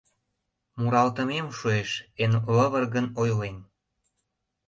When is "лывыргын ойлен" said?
2.55-3.57